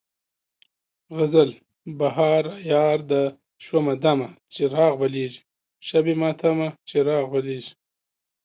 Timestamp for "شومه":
3.65-3.93